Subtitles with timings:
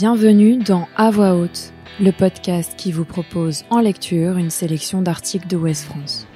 [0.00, 5.48] Bienvenue dans À voix haute, le podcast qui vous propose en lecture une sélection d'articles
[5.48, 6.28] de Ouest France.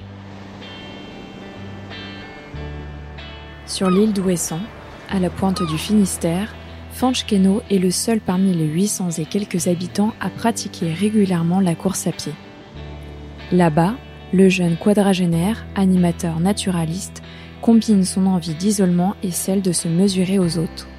[3.65, 4.59] Sur l'île d'Ouessant,
[5.09, 6.53] à la pointe du Finistère,
[6.91, 12.05] Fanchkeno est le seul parmi les 800 et quelques habitants à pratiquer régulièrement la course
[12.05, 12.33] à pied.
[13.53, 13.95] Là-bas,
[14.33, 17.23] le jeune quadragénaire, animateur naturaliste,
[17.61, 20.89] combine son envie d'isolement et celle de se mesurer aux autres.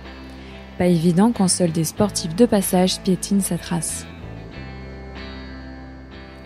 [0.79, 4.07] Pas évident quand seuls des sportifs de passage piétinent sa trace.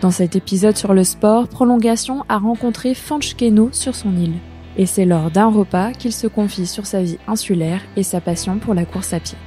[0.01, 4.37] Dans cet épisode sur le sport, Prolongation a rencontré Fanchkeno sur son île.
[4.77, 8.59] Et c'est lors d'un repas qu'il se confie sur sa vie insulaire et sa passion
[8.59, 9.37] pour la course à pied.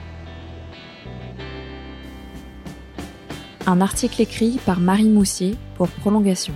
[3.66, 6.52] Un article écrit par Marie Moussier pour Prolongation.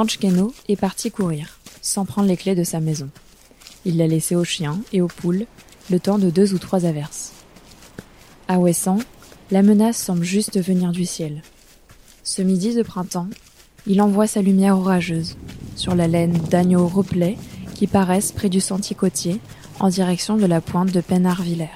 [0.00, 3.10] Fanchkeno est parti courir, sans prendre les clés de sa maison.
[3.84, 5.44] Il l'a laissé aux chiens et aux poules,
[5.90, 7.32] le temps de deux ou trois averses.
[8.48, 9.00] À Ouessant,
[9.50, 11.42] la menace semble juste venir du ciel.
[12.24, 13.28] Ce midi de printemps,
[13.86, 15.36] il envoie sa lumière orageuse
[15.76, 17.36] sur la laine d'agneaux replets
[17.74, 19.38] qui paraissent près du sentier côtier
[19.80, 21.68] en direction de la pointe de Pénard-Villers.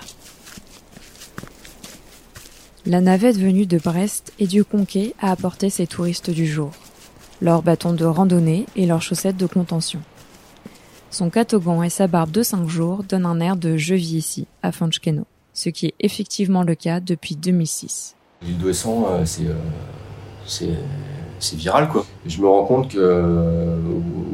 [2.87, 6.71] La navette venue de Brest et du Conquet a apporté ses touristes du jour
[7.41, 10.01] leurs bâtons de randonnée et leurs chaussettes de contention.
[11.11, 14.47] Son catogan et sa barbe de cinq jours donnent un air de je vis ici,
[14.63, 18.17] à Fanchkeno, ce qui est effectivement le cas depuis 2006.
[18.43, 20.75] L'île d'Ouessant, euh, c'est, euh,
[21.39, 22.05] c'est, viral quoi.
[22.27, 23.77] je me rends compte que euh,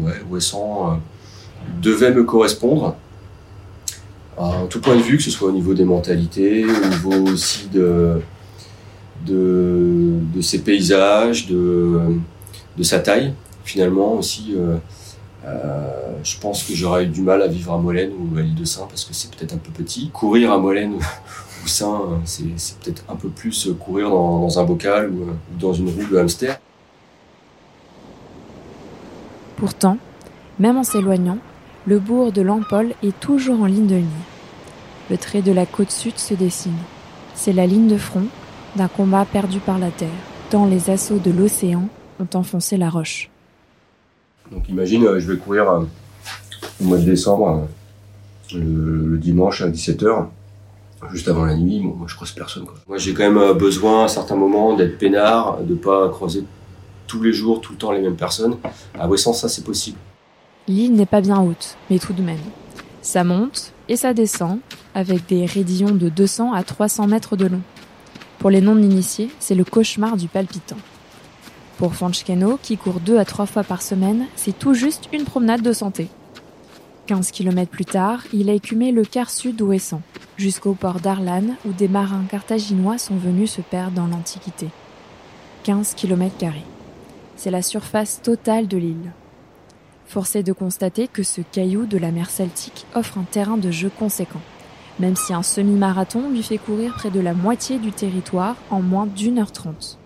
[0.01, 0.99] ouais, Ouessant
[1.83, 2.97] devait me correspondre
[4.39, 7.69] à tout point de vue, que ce soit au niveau des mentalités, au niveau aussi
[7.69, 8.23] de,
[9.27, 12.01] de, de ses paysages, de
[12.77, 13.35] de sa taille.
[13.65, 14.77] Finalement aussi, euh,
[15.45, 18.55] euh, je pense que j'aurais eu du mal à vivre à Molène ou à l'île
[18.55, 20.11] de Saint parce que c'est peut-être un peu petit.
[20.11, 20.95] Courir à Molène
[21.65, 25.27] ou Saint, c'est peut-être un peu plus courir dans, un bocal ou,
[25.59, 26.59] dans une rue de hamster.
[29.57, 29.99] Pourtant,
[30.59, 31.39] même en s'éloignant,
[31.87, 34.07] le bourg de Lampol est toujours en ligne de ligne.
[35.11, 36.73] Le trait de la côte sud se dessine.
[37.35, 38.27] C'est la ligne de front
[38.77, 40.09] d'un combat perdu par la terre,
[40.51, 41.89] dans les assauts de l'océan
[42.21, 43.31] ont enfoncé la roche.
[44.51, 45.83] Donc imagine, euh, je vais courir euh,
[46.81, 47.69] au mois de décembre,
[48.55, 50.27] euh, le, dimanche à 17h,
[51.13, 52.65] juste avant la nuit, moi je croise personne.
[52.89, 56.45] Moi j'ai quand même besoin à certains moments d'être peinard, de pas croiser
[57.07, 58.57] tous les jours, tout le temps les mêmes personnes.
[58.99, 59.99] À Ouessant, ça c'est possible.
[60.67, 62.39] L'île n'est pas bien haute, mais tout de même.
[63.03, 64.59] Ça monte et ça descend,
[64.95, 67.63] avec des raidillons de 200 à 300 mètres de long.
[68.39, 70.77] Pour les non-initiés, c'est le cauchemar du palpitant.
[71.81, 75.63] Pour Fanchkeno, qui court deux à trois fois par semaine, c'est tout juste une promenade
[75.63, 76.09] de santé.
[77.07, 80.03] 15 km plus tard, il a écumé le quart sud d'Ouessant,
[80.37, 84.69] jusqu'au port d'Arlan où des marins carthaginois sont venus se perdre dans l'Antiquité.
[85.63, 86.53] 15 km.
[87.37, 89.13] C'est la surface totale de l'île.
[90.05, 93.71] Force est de constater que ce caillou de la mer Celtique offre un terrain de
[93.71, 94.43] jeu conséquent,
[94.99, 99.07] même si un semi-marathon lui fait courir près de la moitié du territoire en moins
[99.07, 100.00] d'une heure trente.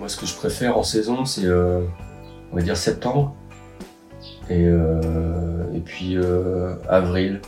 [0.00, 1.82] Moi, ce que je préfère en saison, c'est, euh,
[2.50, 3.34] on va dire, septembre.
[4.48, 5.02] Et, euh,
[5.84, 7.42] puis euh, avril.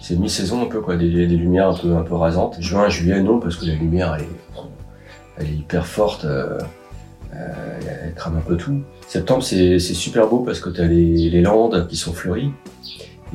[0.00, 2.60] C'est mi-saison un peu, quoi, des, lumières un peu, rasantes.
[2.60, 4.28] Juin, juillet, non, parce que la lumière, elle est,
[5.38, 6.24] elle est hyper forte.
[7.32, 8.82] elle crame un peu tout.
[9.08, 12.52] Septembre, c'est super beau parce que tu as les, les landes qui sont fleuries.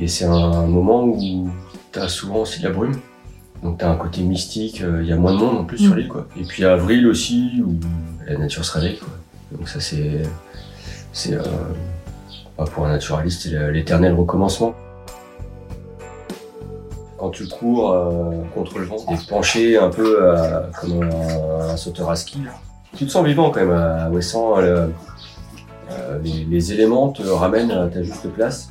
[0.00, 1.50] Et c'est un moment où
[1.92, 2.98] tu as souvent aussi de la brume.
[3.62, 5.98] Donc t'as un côté mystique, il y a moins de monde en plus sur mm.
[5.98, 6.26] l'île quoi.
[6.38, 7.74] Et puis avril aussi, où
[8.26, 8.98] la nature se réveille.
[8.98, 9.08] Quoi.
[9.52, 10.22] Donc ça c'est,
[11.12, 11.42] c'est euh,
[12.58, 14.74] bah, pour un naturaliste l'éternel recommencement.
[17.18, 22.10] Quand tu cours euh, contre le vent, et penché un peu euh, comme un, sauteur
[22.10, 22.40] à ski,
[22.94, 24.10] tu te sens vivant quand même à.
[26.22, 28.70] Les, les éléments te ramènent à ta juste place.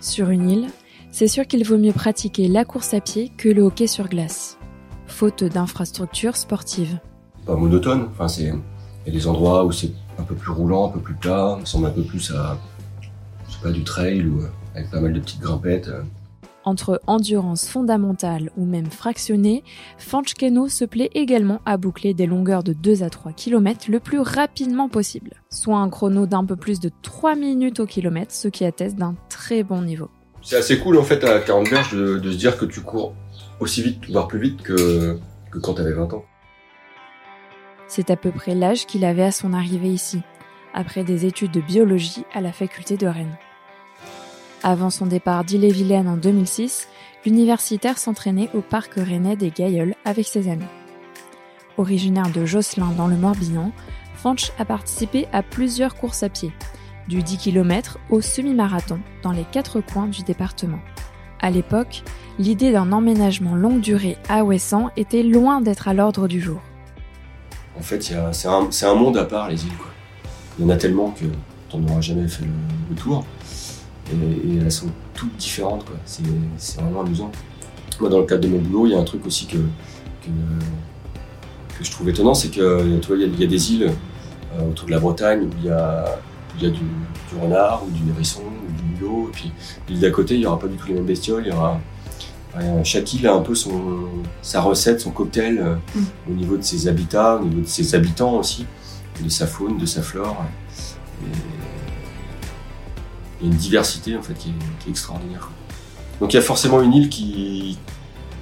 [0.00, 0.68] Sur une île,
[1.10, 4.58] c'est sûr qu'il vaut mieux pratiquer la course à pied que le hockey sur glace,
[5.06, 6.98] faute d'infrastructures sportives
[7.48, 8.08] pas monotone.
[8.12, 11.00] Enfin, c'est, il y a des endroits où c'est un peu plus roulant, un peu
[11.00, 12.58] plus plat, ça ressemble un peu plus à,
[13.48, 15.88] je sais pas, du trail ou euh, avec pas mal de petites grimpettes.
[15.88, 16.02] Euh.
[16.64, 19.64] Entre endurance fondamentale ou même fractionnée,
[19.96, 24.20] Fanchkeno se plaît également à boucler des longueurs de 2 à 3 km le plus
[24.20, 28.66] rapidement possible, soit un chrono d'un peu plus de 3 minutes au kilomètre, ce qui
[28.66, 30.10] atteste d'un très bon niveau.
[30.48, 33.12] C'est assez cool en fait à 40 berges de, se dire que tu cours
[33.60, 35.18] aussi vite, voire plus vite que,
[35.60, 36.24] quand tu avais 20 ans.
[37.86, 40.22] C'est à peu près l'âge qu'il avait à son arrivée ici.
[40.72, 43.36] après des études de biologie à la faculté de Rennes.
[44.62, 46.88] Avant son départ d'Ille-et-Vilaine en 2006,
[47.26, 50.64] l'universitaire s'entraînait au parc rennais des Gailleuls avec ses amis.
[51.76, 53.70] Originaire de Josselin dans le Morbihan,
[54.14, 56.52] Fanch a participé à plusieurs courses à pied,
[57.08, 60.78] du 10 km au semi-marathon dans les quatre coins du département.
[61.40, 62.02] À l'époque,
[62.38, 66.60] l'idée d'un emménagement longue durée à Ouessant était loin d'être à l'ordre du jour.
[67.78, 68.02] En fait,
[68.32, 69.76] c'est un, monde à part, les îles.
[69.78, 69.90] Quoi.
[70.58, 71.24] Il y en a tellement que
[71.68, 73.24] tu n'auras jamais fait le, tour.
[74.12, 75.84] Et, elles sont toutes différentes.
[76.04, 77.30] C'est vraiment amusant.
[78.00, 80.30] Moi, dans le cadre de mon boulot, il y a un truc aussi que, que,
[81.80, 83.92] je trouve étonnant, c'est qu'il y, y, a des îles
[84.54, 86.18] euh, autour de la Bretagne où il y a,
[86.58, 86.82] il y a du,
[87.40, 89.28] renard ou du hérisson ou du mulot.
[89.28, 89.52] Et puis
[89.88, 91.44] l'île d'à côté, il n'y aura pas du tout les mêmes bestioles.
[91.46, 91.80] Il y aura,
[92.84, 94.08] chaque île a un peu son,
[94.42, 96.04] sa recette, son cocktail euh, mm.
[96.30, 98.66] au niveau de ses habitats, au niveau de ses habitants aussi,
[99.22, 100.44] de sa faune, de sa flore.
[103.40, 105.50] il y a une diversité en fait qui est, extraordinaire.
[106.20, 107.78] Donc il y a forcément une île qui,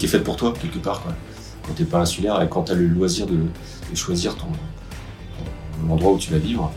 [0.01, 1.03] est faite pour toi quelque part.
[1.03, 1.13] Quoi.
[1.63, 3.39] Quand tu n'es pas insulaire et quand tu as le loisir de,
[3.95, 4.47] choisir ton,
[5.87, 6.73] l'endroit où tu vas vivre,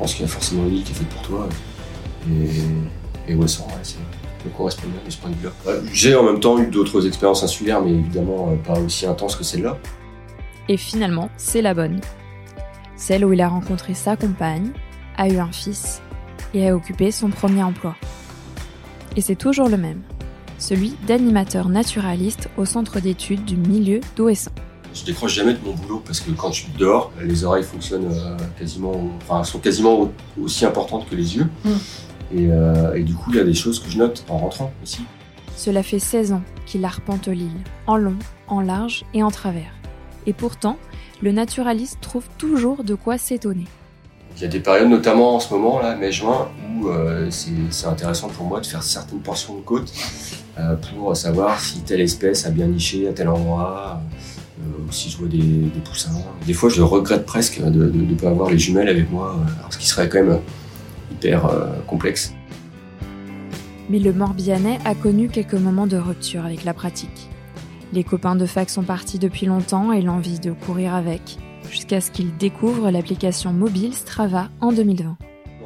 [0.00, 1.48] pense qu'il y a forcément une île qui est faite pour toi.
[2.26, 3.62] Et, et ouais, ça,
[4.44, 5.52] me correspond bien de ce point de vue-là.
[5.92, 9.44] J'ai en même temps eu d'autres expériences insulaires, mais évidemment euh, pas aussi intenses que
[9.44, 9.76] celle-là.
[10.68, 12.00] Et finalement, c'est la bonne.
[12.96, 14.70] Celle où il a rencontré sa compagne,
[15.18, 16.00] a eu un fils
[16.54, 17.94] et a occupé son premier emploi.
[19.16, 20.00] Et c'est toujours le même,
[20.56, 24.52] celui d'animateur naturaliste au centre d'études du milieu d'Ouessant.
[24.92, 28.10] Je décroche jamais de mon boulot parce que quand je suis dehors, les oreilles fonctionnent
[28.12, 30.10] euh, quasiment, enfin, sont quasiment
[30.40, 31.48] aussi importantes que les yeux.
[31.64, 31.70] Mm.
[32.36, 35.02] Euh, et, du coup, il y a des choses que je note en rentrant aussi.
[35.56, 37.48] Cela fait 16 ans qu'il arpente l'île,
[37.86, 38.16] en long,
[38.48, 39.72] en large et en travers.
[40.26, 40.76] Et pourtant,
[41.22, 43.66] le naturaliste trouve toujours de quoi s'étonner.
[44.36, 46.48] Il y a des périodes, notamment en ce moment, là, mai-juin,
[46.78, 49.92] où euh, c'est intéressant pour moi de faire certaines portions de côte
[50.58, 54.00] euh, pour savoir si telle espèce a bien niché à tel endroit,
[54.90, 56.10] si je vois des, poussins.
[56.46, 59.36] Des fois, je regrette presque de ne pas avoir les jumelles avec moi,
[59.70, 60.40] ce qui serait quand même
[61.12, 62.32] hyper euh, complexe.
[63.88, 67.28] Mais le Morbihanais a connu quelques moments de rupture avec la pratique.
[67.92, 71.38] Les copains de fac sont partis depuis longtemps et l'envie de courir avec,
[71.70, 75.16] jusqu'à ce qu'ils découvrent l'application mobile Strava en 2020.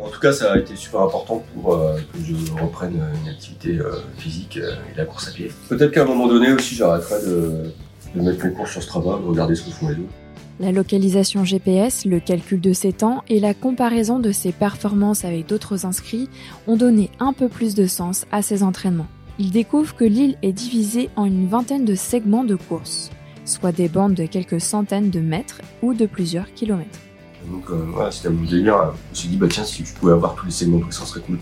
[0.03, 3.79] En tout cas, ça a été super important pour euh, que je reprenne une activité
[3.79, 5.51] euh, physique et la course à pied.
[5.69, 7.73] Peut-être qu'à un moment donné aussi, j'arrêterai de,
[8.15, 10.13] de mettre mes courses sur Strava, de regarder ce que font les autres.
[10.61, 15.47] La localisation GPS, le calcul de ses temps et la comparaison de ses performances avec
[15.47, 16.29] d'autres inscrits
[16.69, 19.09] ont donné un peu plus de sens à ses entraînements.
[19.41, 23.11] Il découvre que l'île est divisée en une vingtaine de segments de course,
[23.45, 27.01] soit des bandes de quelques centaines de mètres ou de plusieurs kilomètres.
[27.51, 28.93] Donc euh, voilà, c'était mon délire.
[29.07, 31.21] Je me suis dit, bah tiens, si tu pouvais avoir tous les segments, ça serait
[31.21, 31.39] cool.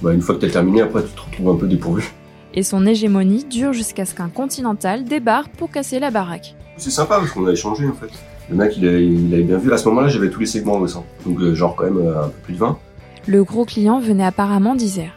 [0.00, 2.12] Bah, une fois que tu as terminé, après tu te retrouves un peu dépourvu.
[2.54, 6.54] Et son hégémonie dure jusqu'à ce qu'un continental débarque pour casser la baraque.
[6.76, 8.10] C'est sympa parce qu'on a échangé en fait.
[8.50, 9.72] Le mec, il avait, bien vu.
[9.72, 11.04] À ce moment-là, j'avais tous les segments au sein.
[11.26, 12.78] Donc, euh, genre, quand même, euh, un peu plus de 20.
[13.26, 15.12] Le gros client venait apparemment d'Isère.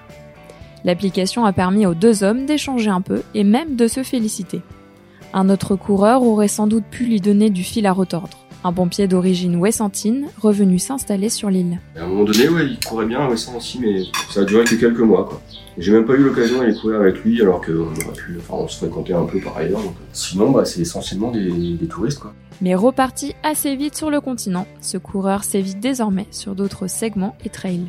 [0.84, 4.62] L'application a permis aux deux hommes d'échanger un peu et même de se féliciter.
[5.34, 8.38] Un autre coureur aurait sans doute pu lui donner du fil à retordre.
[8.64, 11.80] Un pompier d'origine ouessantine revenu s'installer sur l'île.
[11.98, 14.66] À un moment donné, ouais, il courait bien à Ouessant aussi, mais ça a duré
[14.66, 15.26] que quelques mois.
[15.26, 15.42] Quoi.
[15.80, 18.68] J'ai même pas eu l'occasion d'aller courir avec lui, alors qu'on aurait pu, enfin, on
[18.68, 19.82] se fréquentait un peu par ailleurs.
[20.14, 22.20] Sinon, bah, c'est essentiellement des, des touristes.
[22.20, 22.34] Quoi.
[22.62, 27.50] Mais reparti assez vite sur le continent, ce coureur s'évite désormais sur d'autres segments et
[27.50, 27.88] trails.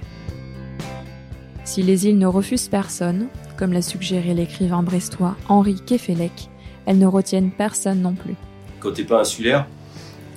[1.64, 3.26] Si les îles ne refusent personne,
[3.58, 6.48] comme l'a suggéré l'écrivain brestois Henri Kefelec,
[6.86, 8.34] elles ne retiennent personne non plus.
[8.80, 9.66] Quand t'es pas insulaire,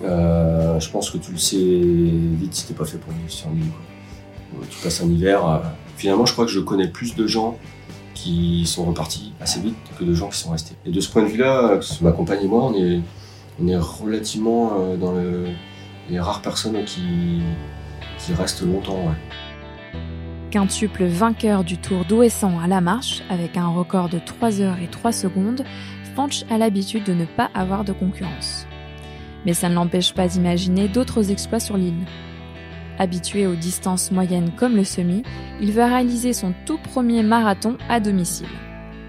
[0.04, 3.50] euh, je pense que tu le sais vite si t'es pas fait pour vivre sur
[3.50, 3.72] une île.
[4.56, 5.48] Euh, tu passes un hiver.
[5.48, 5.60] Euh,
[5.98, 7.58] finalement, je crois que je connais plus de gens
[8.14, 10.75] qui sont repartis assez vite que de gens qui sont restés.
[10.86, 15.14] Et de ce point de vue-là, ma compagne et moi, on est relativement euh, dans
[16.10, 17.42] les rares personnes qui,
[18.34, 19.14] restent longtemps.
[20.50, 24.88] Quintuple vainqueur du Tour d'Ouessant à la marche, avec un record de 3 heures et
[24.88, 25.64] 3 secondes,
[26.16, 28.66] Fanch a l'habitude de ne pas avoir de concurrence.
[29.46, 32.06] Mais ça ne l'empêche pas d'imaginer d'autres exploits sur l'île.
[32.98, 35.24] Habitué aux distances moyennes comme le semi,
[35.62, 38.48] il veut réaliser son tout premier marathon à domicile.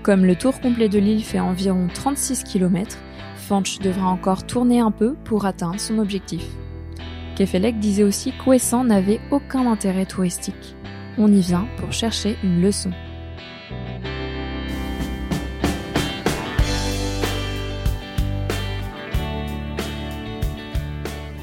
[0.02, 2.98] Comme le tour complet de l'île fait environ 36 km,
[3.36, 6.44] Fanch devra encore tourner un peu pour atteindre son objectif.
[7.36, 10.74] Kefelec disait aussi qu'Ouessant n'avait aucun intérêt touristique.
[11.18, 12.90] On y vient pour chercher une leçon.